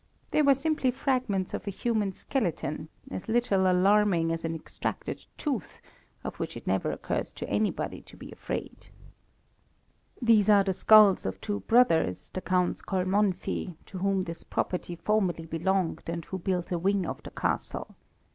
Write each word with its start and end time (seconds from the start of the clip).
They 0.31 0.41
were 0.41 0.55
simply 0.55 0.89
fragments 0.89 1.53
of 1.53 1.67
a 1.67 1.69
human 1.69 2.11
skeleton, 2.13 2.89
as 3.11 3.29
little 3.29 3.71
alarming 3.71 4.31
as 4.31 4.43
an 4.43 4.55
extracted 4.55 5.27
tooth, 5.37 5.79
of 6.23 6.37
which 6.37 6.57
it 6.57 6.65
never 6.65 6.91
occurs 6.91 7.31
to 7.33 7.47
anybody 7.47 8.01
to 8.01 8.17
be 8.17 8.31
afraid. 8.31 8.87
"These 10.19 10.49
are 10.49 10.63
the 10.63 10.73
skulls 10.73 11.23
of 11.23 11.39
two 11.39 11.59
brothers, 11.59 12.29
the 12.33 12.41
Counts 12.41 12.81
Kalmanffy, 12.81 13.75
to 13.85 13.99
whom 13.99 14.23
this 14.23 14.41
property 14.43 14.95
formerly 14.95 15.45
belonged, 15.45 16.01
and 16.07 16.25
who 16.25 16.39
built 16.39 16.71
a 16.71 16.79
wing 16.79 17.05
of 17.05 17.21
the 17.21 17.29
castle. 17.29 17.95